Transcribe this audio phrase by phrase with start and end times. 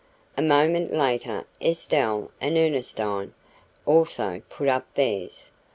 [0.35, 3.35] A moment later Estelle and Ernestine
[3.85, 5.51] also put up theirs.